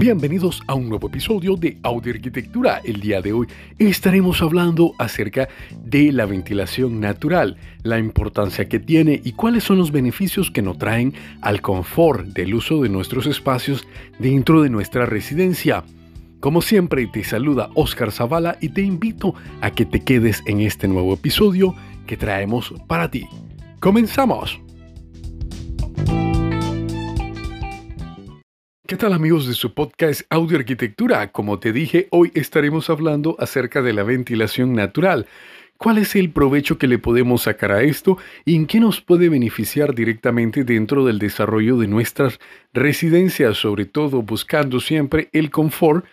[0.00, 2.80] Bienvenidos a un nuevo episodio de Audio Arquitectura.
[2.82, 3.46] El día de hoy
[3.78, 5.50] estaremos hablando acerca
[5.84, 10.78] de la ventilación natural, la importancia que tiene y cuáles son los beneficios que nos
[10.78, 11.12] traen
[11.42, 13.86] al confort del uso de nuestros espacios
[14.18, 15.84] dentro de nuestra residencia.
[16.40, 20.88] Como siempre, te saluda Oscar Zavala y te invito a que te quedes en este
[20.88, 21.74] nuevo episodio
[22.06, 23.26] que traemos para ti.
[23.80, 24.62] ¡Comenzamos!
[28.90, 31.30] ¿Qué tal amigos de su podcast Audio Arquitectura?
[31.30, 35.26] Como te dije, hoy estaremos hablando acerca de la ventilación natural.
[35.78, 39.28] ¿Cuál es el provecho que le podemos sacar a esto y en qué nos puede
[39.28, 42.40] beneficiar directamente dentro del desarrollo de nuestras
[42.74, 46.04] residencias, sobre todo buscando siempre el confort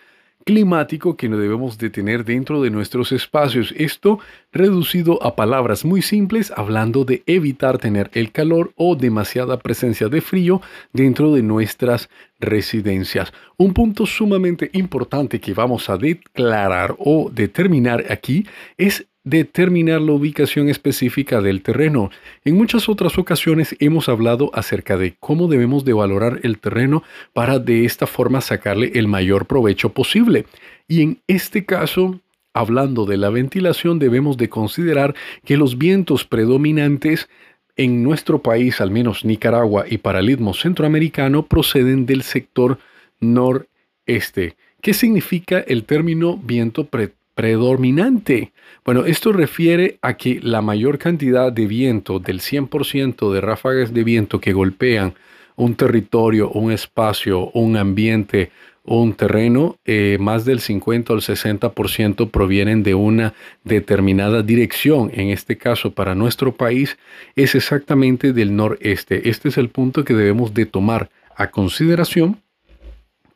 [0.48, 3.74] climático que no debemos de tener dentro de nuestros espacios.
[3.76, 4.18] Esto
[4.50, 10.22] reducido a palabras muy simples, hablando de evitar tener el calor o demasiada presencia de
[10.22, 10.62] frío
[10.94, 12.08] dentro de nuestras
[12.40, 13.30] residencias.
[13.58, 18.46] Un punto sumamente importante que vamos a declarar o determinar aquí
[18.78, 22.10] es determinar la ubicación específica del terreno.
[22.44, 27.02] En muchas otras ocasiones hemos hablado acerca de cómo debemos de valorar el terreno
[27.32, 30.46] para de esta forma sacarle el mayor provecho posible.
[30.86, 32.20] Y en este caso,
[32.54, 37.28] hablando de la ventilación, debemos de considerar que los vientos predominantes
[37.76, 42.78] en nuestro país, al menos Nicaragua y para el istmo centroamericano, proceden del sector
[43.20, 44.56] noreste.
[44.80, 48.50] ¿Qué significa el término viento pre predominante.
[48.84, 54.02] Bueno, esto refiere a que la mayor cantidad de viento, del 100% de ráfagas de
[54.02, 55.14] viento que golpean
[55.54, 58.50] un territorio, un espacio, un ambiente
[58.82, 65.12] un terreno, eh, más del 50 al 60% provienen de una determinada dirección.
[65.14, 66.98] En este caso, para nuestro país,
[67.36, 69.28] es exactamente del noreste.
[69.28, 72.40] Este es el punto que debemos de tomar a consideración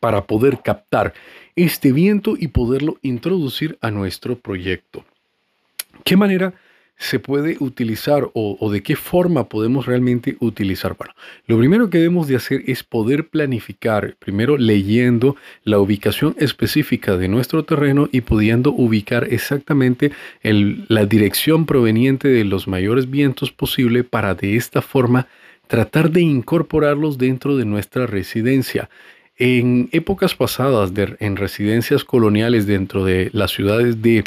[0.02, 1.14] para poder captar
[1.54, 5.04] este viento y poderlo introducir a nuestro proyecto.
[6.02, 6.54] ¿Qué manera
[6.96, 10.96] se puede utilizar o, de qué forma podemos realmente utilizar?
[10.98, 11.14] Bueno,
[11.46, 17.28] lo primero que debemos de hacer es poder planificar, primero leyendo la ubicación específica de
[17.28, 20.10] nuestro terreno y pudiendo ubicar exactamente
[20.42, 25.28] la dirección proveniente de los mayores vientos posible para de esta forma
[25.68, 28.90] tratar de incorporarlos dentro de nuestra residencia.
[29.36, 34.24] En épocas pasadas, en residencias coloniales dentro de las ciudades de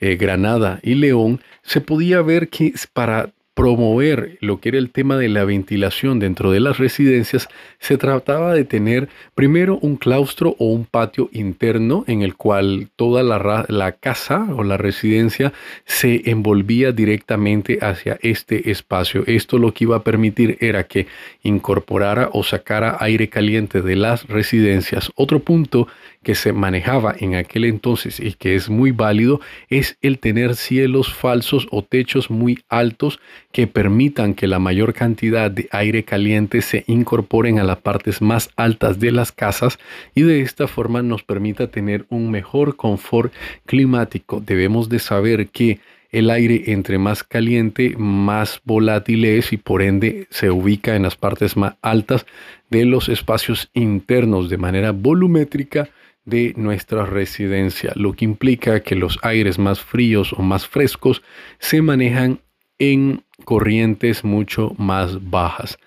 [0.00, 5.16] eh, Granada y León, se podía ver que para promover lo que era el tema
[5.16, 7.48] de la ventilación dentro de las residencias,
[7.80, 13.24] se trataba de tener primero un claustro o un patio interno en el cual toda
[13.24, 15.52] la, la, casa o la residencia
[15.86, 19.24] se envolvía directamente hacia este espacio.
[19.26, 21.08] Esto lo que iba a permitir era que
[21.42, 25.10] incorporara o sacara aire caliente de las residencias.
[25.16, 25.88] Otro punto
[26.22, 31.12] que se manejaba en aquel entonces y que es muy válido es el tener cielos
[31.12, 33.20] falsos o techos muy altos
[33.52, 38.50] que permitan que la mayor cantidad de aire caliente se incorporen a las partes más
[38.56, 39.78] altas de las casas
[40.14, 43.32] y de esta forma nos permita tener un mejor confort
[43.66, 44.42] climático.
[44.44, 45.80] Debemos de saber que
[46.10, 51.16] el aire entre más caliente, más volátil es y por ende se ubica en las
[51.16, 52.26] partes más altas
[52.70, 55.90] de los espacios internos de manera volumétrica
[56.28, 61.22] de nuestra residencia, lo que implica que los aires más fríos o más frescos
[61.58, 62.40] se manejan
[62.78, 65.78] en corrientes mucho más bajas.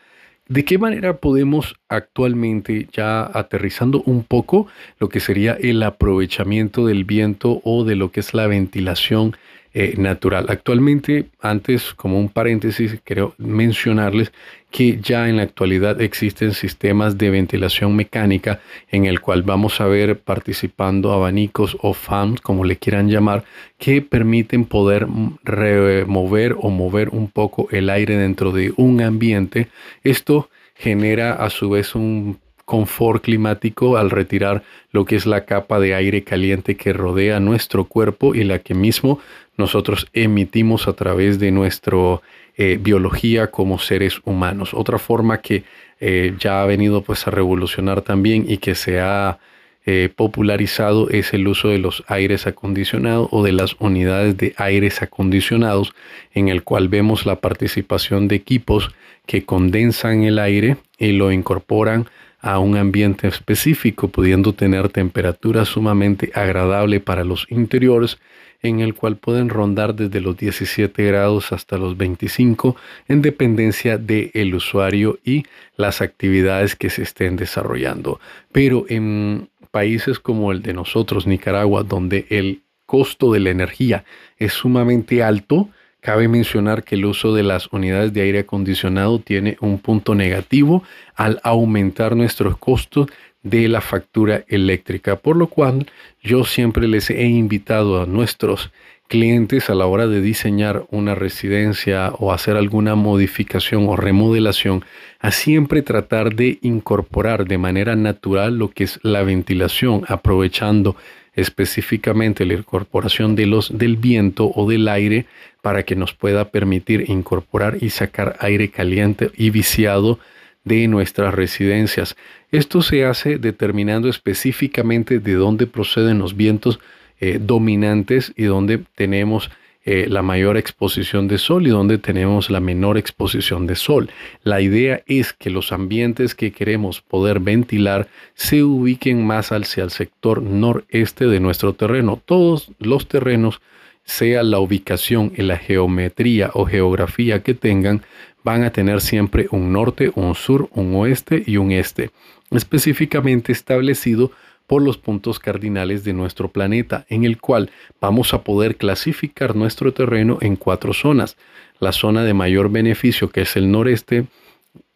[0.48, 4.68] ¿De qué manera podemos actualmente, ya aterrizando un poco,
[5.00, 9.38] lo que sería el aprovechamiento del viento o de lo que es la ventilación
[9.74, 10.48] eh, natural.
[10.50, 14.34] Actualmente, antes, como un paréntesis, quiero mencionarles
[14.70, 19.86] que ya en la actualidad existen sistemas de ventilación mecánica en el cual vamos a
[19.86, 23.46] ver participando abanicos o fans, como le quieran llamar,
[23.78, 25.08] que permiten poder
[25.44, 29.70] remover o mover un poco el aire dentro de un ambiente.
[30.04, 35.80] Esto genera a su vez un confort climático al retirar lo que es la capa
[35.80, 39.20] de aire caliente que rodea nuestro cuerpo y la que mismo
[39.58, 42.22] nosotros emitimos a través de nuestra
[42.58, 44.74] eh, biología como seres humanos.
[44.74, 45.64] Otra forma que
[46.00, 49.40] eh, ya ha venido pues a revolucionar también y que se ha
[49.86, 55.02] eh, popularizado es el uso de los aires acondicionados o de las unidades de aires
[55.02, 55.94] acondicionados
[56.34, 58.92] en el cual vemos la participación de equipos
[59.26, 62.08] que condensan el aire y lo incorporan
[62.42, 68.20] a un ambiente específico, pudiendo tener temperatura sumamente agradable para los interiores
[68.64, 72.76] en el cual pueden rondar desde los 17 grados hasta los 25
[73.08, 75.44] en dependencia del usuario y
[75.78, 78.20] las actividades que se estén desarrollando.
[78.52, 84.04] Pero en países como el de nosotros, Nicaragua, donde el costo de la energía
[84.38, 85.70] es sumamente alto,
[86.02, 90.84] cabe mencionar que el uso de las unidades de aire acondicionado tiene un punto negativo
[91.16, 93.08] al aumentar nuestros costos
[93.44, 95.88] de la factura eléctrica, por lo cual
[96.22, 98.72] yo siempre les he invitado a nuestros
[99.12, 104.86] clientes a la hora de diseñar una residencia o hacer alguna modificación o remodelación
[105.20, 110.96] a siempre tratar de incorporar de manera natural lo que es la ventilación, aprovechando
[111.36, 115.26] específicamente la incorporación de los, del viento o del aire
[115.62, 120.20] para que nos pueda permitir incorporar y sacar aire caliente y viciado
[120.64, 122.16] de nuestras residencias.
[122.52, 126.80] Esto se hace determinando específicamente de dónde proceden los vientos
[127.20, 129.50] eh, dominantes y donde tenemos
[129.84, 134.12] eh, la mayor exposición de sol y donde tenemos la menor exposición de sol.
[134.44, 139.90] La idea es que los ambientes que queremos poder ventilar se ubiquen más hacia el
[139.90, 142.22] sector noreste de nuestro terreno.
[142.24, 143.60] Todos los terrenos,
[144.04, 148.02] sea la ubicación y la geometría o geografía que tengan,
[148.44, 152.12] van a tener siempre un norte, un sur, un oeste y un este,
[152.50, 154.32] específicamente establecido
[154.68, 159.94] por los puntos cardinales de nuestro planeta, en el cual vamos a poder clasificar nuestro
[159.94, 161.36] terreno en cuatro zonas.
[161.80, 164.28] La zona de mayor beneficio, que es el noreste,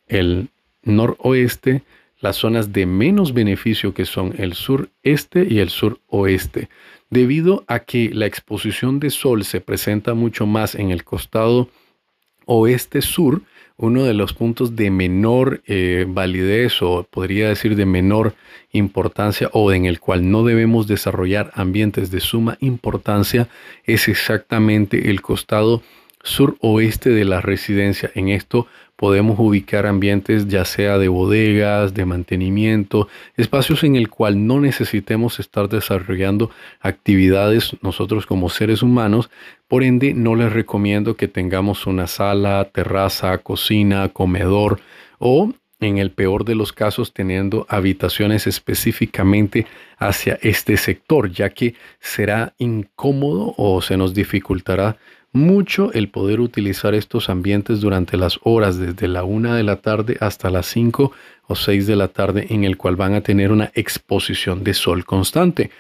[0.08, 0.48] el
[0.84, 1.82] noroeste,
[2.22, 6.70] las zonas de menos beneficio, que son el sureste y el suroeste.
[7.10, 11.70] Debido a que la exposición de sol se presenta mucho más en el costado
[12.46, 13.42] oeste-sur,
[13.78, 18.36] uno de los puntos de menor eh, validez o podría decir de menor
[18.72, 23.50] importancia o en el cual no debemos desarrollar ambientes de suma importancia
[23.86, 25.84] es exactamente el costado
[26.24, 28.12] suroeste de la residencia.
[28.16, 34.48] En esto podemos ubicar ambientes ya sea de bodegas, de mantenimiento, espacios en el cual
[34.48, 39.30] no necesitemos estar desarrollando actividades nosotros como seres humanos.
[39.68, 44.80] Por ende, no les recomiendo que tengamos una sala, terraza, cocina, comedor
[45.20, 45.52] o
[45.82, 49.68] en el peor de los casos teniendo habitaciones específicamente
[49.98, 54.98] hacia este sector, ya que será incómodo o se nos dificultará
[55.36, 60.18] mucho el poder utilizar estos ambientes durante las horas desde la una de la tarde
[60.22, 61.12] hasta las 5
[61.48, 65.06] o 6 de la tarde en el cual van a tener una exposición de sol
[65.06, 65.72] constante.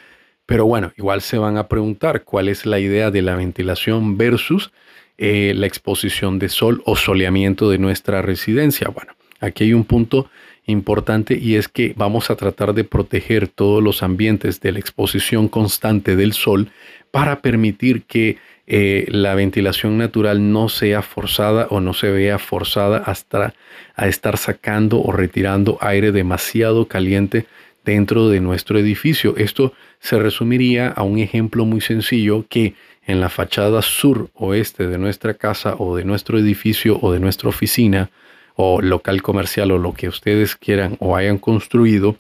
[0.45, 4.71] Pero bueno, igual se van a preguntar cuál es la idea de la ventilación versus
[5.17, 8.89] eh, la exposición de sol o soleamiento de nuestra residencia.
[8.89, 10.29] Bueno, aquí hay un punto
[10.65, 15.47] importante y es que vamos a tratar de proteger todos los ambientes de la exposición
[15.47, 16.69] constante del sol
[17.11, 22.97] para permitir que eh, la ventilación natural no sea forzada o no se vea forzada
[22.97, 23.53] hasta
[23.95, 27.45] a estar sacando o retirando aire demasiado caliente
[27.83, 29.35] dentro de nuestro edificio.
[29.37, 32.73] Esto se resumiría a un ejemplo muy sencillo que
[33.05, 37.49] en la fachada sur oeste de nuestra casa o de nuestro edificio o de nuestra
[37.49, 38.09] oficina
[38.55, 42.17] o local comercial o lo que ustedes quieran o hayan construido,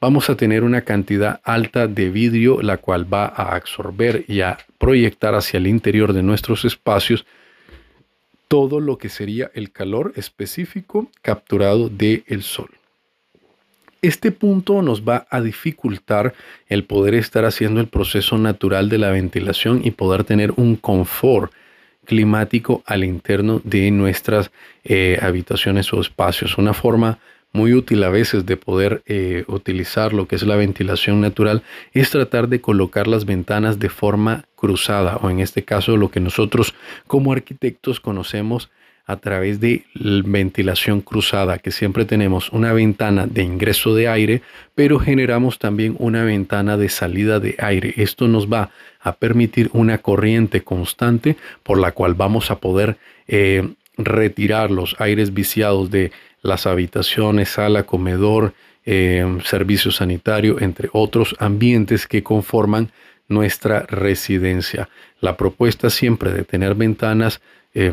[0.00, 4.58] vamos a tener una cantidad alta de vidrio, la cual va a absorber y a
[4.78, 7.24] proyectar hacia el interior de nuestros espacios
[8.48, 12.70] todo lo que sería el calor específico capturado del sol.
[14.02, 16.34] Este punto nos va a dificultar
[16.68, 21.52] el poder estar haciendo el proceso natural de la ventilación y poder tener un confort
[22.06, 24.50] climático al interno de nuestras
[24.84, 26.56] eh, habitaciones o espacios.
[26.56, 27.18] Una forma
[27.52, 32.10] muy útil a veces de poder eh, utilizar lo que es la ventilación natural es
[32.10, 36.74] tratar de colocar las ventanas de forma cruzada o en este caso lo que nosotros
[37.06, 38.70] como arquitectos conocemos
[39.06, 44.42] a través de ventilación cruzada, que siempre tenemos una ventana de ingreso de aire,
[44.74, 47.94] pero generamos también una ventana de salida de aire.
[47.96, 48.70] Esto nos va
[49.00, 52.96] a permitir una corriente constante por la cual vamos a poder
[53.28, 56.10] eh, retirar los aires viciados de
[56.42, 62.90] las habitaciones, sala, comedor, eh, servicio sanitario, entre otros ambientes que conforman
[63.28, 64.88] nuestra residencia.
[65.20, 67.40] La propuesta siempre de tener ventanas
[67.74, 67.92] eh,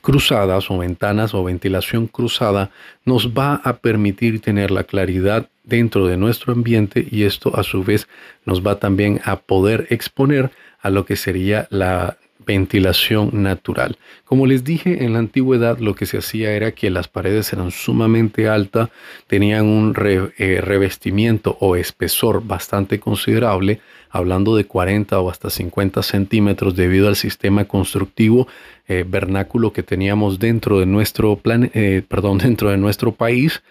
[0.00, 2.70] cruzadas o ventanas o ventilación cruzada
[3.04, 7.84] nos va a permitir tener la claridad dentro de nuestro ambiente y esto a su
[7.84, 8.08] vez
[8.44, 12.16] nos va también a poder exponer a lo que sería la
[12.46, 13.96] ventilación natural.
[14.24, 17.70] Como les dije, en la antigüedad lo que se hacía era que las paredes eran
[17.70, 18.88] sumamente altas,
[19.26, 26.76] tenían un eh, revestimiento o espesor bastante considerable, hablando de 40 o hasta 50 centímetros
[26.76, 28.48] debido al sistema constructivo
[28.88, 33.62] eh, vernáculo que teníamos dentro de nuestro plan, eh, perdón, dentro de nuestro país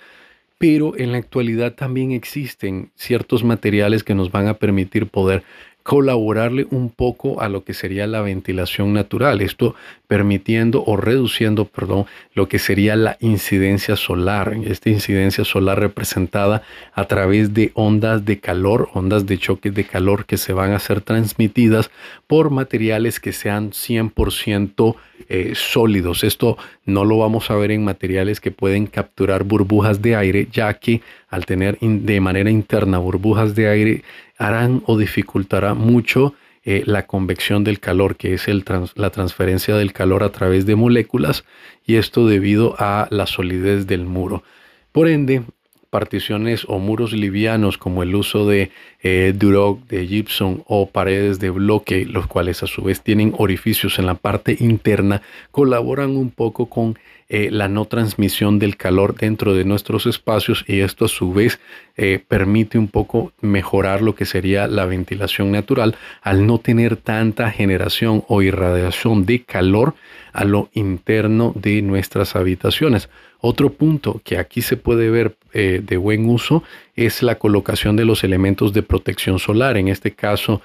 [0.59, 5.41] pero en la actualidad también existen ciertos materiales que nos van a permitir poder
[5.89, 9.73] colaborarle un poco a lo que sería la ventilación natural, esto
[10.05, 12.05] permitiendo o reduciendo, perdón,
[12.35, 16.61] lo que sería la incidencia solar, esta incidencia solar representada
[16.93, 20.79] a través de ondas de calor, ondas de choque de calor que se van a
[20.79, 21.89] ser transmitidas
[22.27, 24.95] por materiales que sean 100%
[25.27, 26.23] eh, sólidos.
[26.23, 30.71] Esto no lo vamos a ver en materiales que pueden capturar burbujas de aire, ya
[30.75, 34.03] que al tener de manera interna burbujas de aire
[34.39, 38.65] harán o dificultará mucho eh, la convección del calor, que es el
[38.95, 41.45] la transferencia del calor a través de moléculas,
[41.85, 44.43] y esto debido a la solidez del muro.
[44.91, 45.43] Por ende,
[45.89, 51.49] particiones o muros livianos como el uso de eh, Duroc, de Gypsum o paredes de
[51.49, 56.67] bloque, los cuales a su vez tienen orificios en la parte interna, colaboran un poco
[56.67, 56.97] con
[57.31, 61.59] eh, la no transmisión del calor dentro de nuestros espacios y esto a su vez
[61.95, 67.51] eh, permite un poco mejorar lo que sería la ventilación natural al no tener tanta
[67.51, 69.93] generación o irradiación de calor
[70.33, 73.09] a lo interno de nuestras habitaciones.
[73.41, 76.63] Otro punto que aquí se puede ver eh, de buen uso
[77.05, 80.61] es la colocación de los elementos de protección solar, en este caso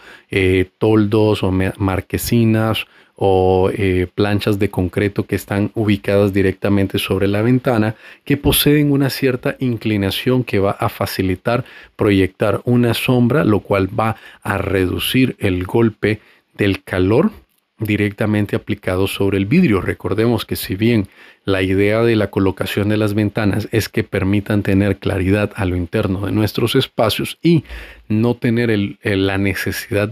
[0.78, 2.86] toldos o marquesinas
[3.16, 9.08] o eh, planchas de concreto que están ubicadas directamente sobre la ventana que poseen una
[9.08, 11.64] cierta inclinación que va a facilitar
[11.94, 16.20] proyectar una sombra lo cual va a reducir el golpe
[16.56, 17.30] del calor
[17.78, 19.80] directamente aplicado sobre el vidrio.
[19.80, 21.08] Recordemos que si bien
[21.44, 25.76] la idea de la colocación de las ventanas es que permitan tener claridad a lo
[25.76, 27.64] interno de nuestros espacios y
[28.08, 28.70] no tener
[29.02, 30.10] la necesidad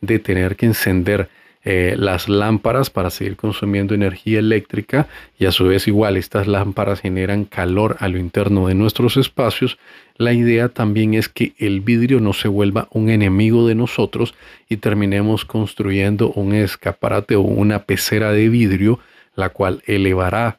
[0.00, 1.28] de tener que encender
[1.64, 7.00] eh, las lámparas para seguir consumiendo energía eléctrica y a su vez igual estas lámparas
[7.00, 9.78] generan calor a lo interno de nuestros espacios,
[10.16, 14.34] la idea también es que el vidrio no se vuelva un enemigo de nosotros
[14.68, 18.98] y terminemos construyendo un escaparate o una pecera de vidrio,
[19.34, 20.58] la cual elevará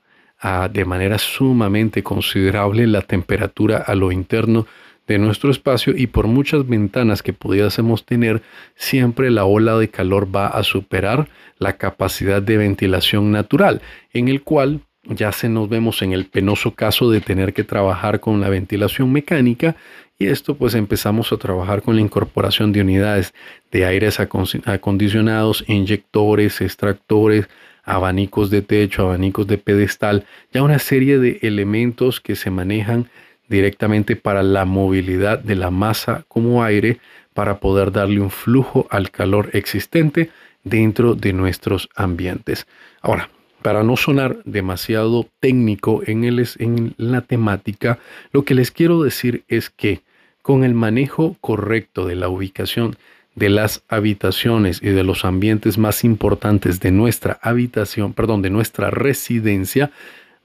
[0.71, 4.67] de manera sumamente considerable la temperatura a lo interno
[5.09, 8.43] de nuestro espacio y por muchas ventanas que pudiésemos tener,
[8.75, 13.81] siempre la ola de calor va a superar la capacidad de ventilación natural,
[14.13, 18.19] en el cual ya se nos vemos en el penoso caso de tener que trabajar
[18.19, 19.75] con la ventilación mecánica
[20.19, 23.33] y esto pues empezamos a trabajar con la incorporación de unidades
[23.71, 27.47] de aires acondicionados, inyectores, extractores,
[27.83, 33.09] abanicos de techo, abanicos de pedestal, ya una serie de elementos que se manejan
[33.49, 36.99] directamente para la movilidad de la masa como aire
[37.33, 40.29] para poder darle un flujo al calor existente
[40.63, 42.67] dentro de nuestros ambientes.
[43.01, 43.29] Ahora,
[43.61, 47.99] para no sonar demasiado técnico en, el, en la temática,
[48.31, 50.01] lo que les quiero decir es que
[50.41, 52.95] con el manejo correcto de la ubicación
[53.35, 58.91] de las habitaciones y de los ambientes más importantes de nuestra habitación, perdón, de nuestra
[58.91, 59.91] residencia,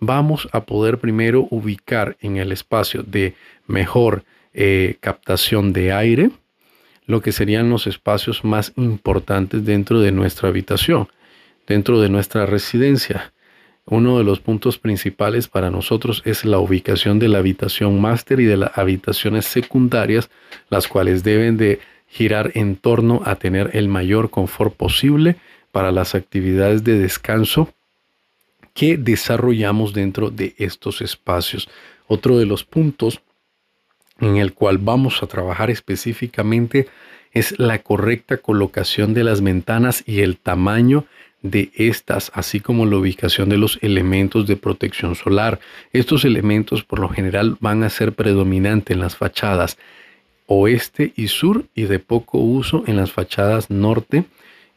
[0.07, 3.35] vamos a poder primero ubicar en el espacio de
[3.67, 6.31] mejor eh, captación de aire
[7.07, 11.09] lo que serían los espacios más importantes dentro de nuestra habitación,
[11.67, 13.33] dentro de nuestra residencia.
[13.87, 18.47] Uno de los puntos principales para nosotros es la ubicación de la habitación máster y
[18.47, 20.31] de las habitaciones secundarias,
[20.71, 25.37] las cuales deben de girar en torno a tener el mayor confort posible
[25.73, 27.75] para las actividades de descanso
[28.75, 31.69] que desarrollamos dentro de estos espacios.
[32.07, 33.23] Otro de los puntos
[34.21, 36.89] en el cual vamos a trabajar específicamente
[37.33, 41.07] es la correcta colocación de las ventanas y el tamaño
[41.43, 45.61] de estas, así como la ubicación de los elementos de protección solar.
[45.93, 49.77] Estos elementos por lo general van a ser predominantes en las fachadas
[50.47, 54.25] oeste y sur y de poco uso en las fachadas norte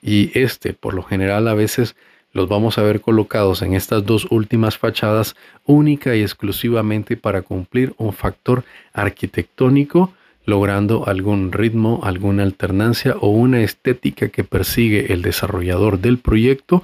[0.01, 0.73] y este.
[0.73, 1.95] Por lo general a veces
[2.37, 7.95] los vamos a ver colocados en estas dos últimas fachadas única y exclusivamente para cumplir
[7.97, 8.63] un factor
[8.93, 10.13] arquitectónico,
[10.45, 16.83] logrando algún ritmo, alguna alternancia o una estética que persigue el desarrollador del proyecto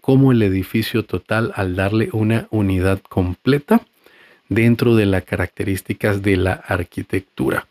[0.00, 3.82] como el edificio total al darle una unidad completa
[4.48, 7.66] dentro de las características de la arquitectura.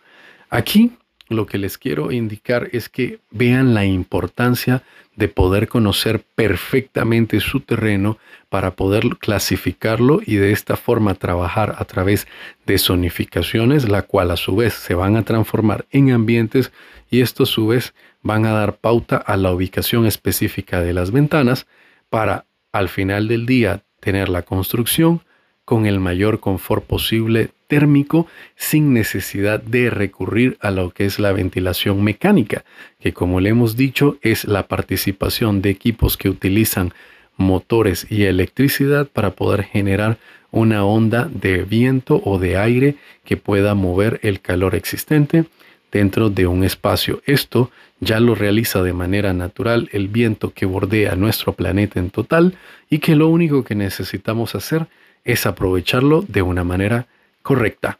[0.52, 0.92] Aquí
[1.34, 4.84] lo que les quiero indicar es que vean la importancia
[5.16, 8.18] de poder conocer perfectamente su terreno
[8.50, 12.28] para poder clasificarlo y de esta forma trabajar a través
[12.66, 16.72] de zonificaciones, la cual a su vez se van a transformar en ambientes
[17.12, 21.12] y esto a su vez van a dar pauta a la ubicación específica de las
[21.12, 21.68] ventanas
[22.10, 25.22] para al final del día tener la construcción
[25.66, 31.32] con el mayor confort posible térmico sin necesidad de recurrir a lo que es la
[31.32, 32.64] ventilación mecánica,
[33.00, 36.94] que como le hemos dicho es la participación de equipos que utilizan
[37.38, 40.18] motores y electricidad para poder generar
[40.52, 45.46] una onda de viento o de aire que pueda mover el calor existente
[45.92, 47.22] dentro de un espacio.
[47.26, 52.56] Esto ya lo realiza de manera natural el viento que bordea nuestro planeta en total
[52.90, 54.88] y que lo único que necesitamos hacer
[55.24, 57.08] es aprovecharlo de una manera
[57.44, 58.00] correcta.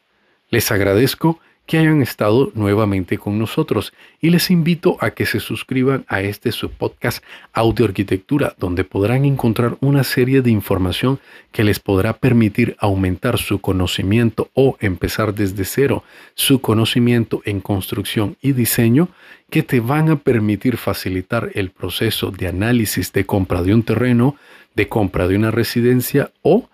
[0.50, 6.04] Les agradezco que hayan estado nuevamente con nosotros y les invito a que se suscriban
[6.08, 11.20] a este subpodcast Audio Arquitectura, donde podrán encontrar una serie de información
[11.52, 18.36] que les podrá permitir aumentar su conocimiento o empezar desde cero su conocimiento en construcción
[18.42, 19.08] y diseño
[19.48, 24.36] que te van a permitir facilitar el proceso de análisis de compra de un terreno,
[24.74, 26.68] de compra de una residencia o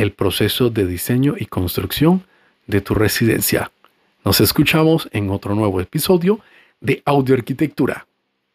[0.00, 2.24] el proceso de diseño y construcción
[2.66, 3.70] de tu residencia.
[4.24, 6.40] Nos escuchamos en otro nuevo episodio
[6.80, 8.06] de Audio Arquitectura.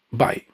[0.09, 0.47] Bye.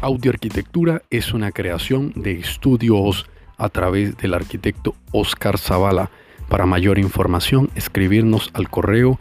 [0.00, 3.26] Audio Arquitectura es una creación de estudios
[3.58, 6.10] a través del arquitecto Oscar Zavala.
[6.48, 9.20] Para mayor información, escribirnos al correo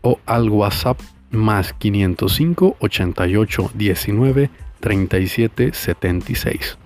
[0.03, 1.01] o al WhatsApp
[1.31, 4.51] más 505 88 19
[4.81, 6.79] 37 76.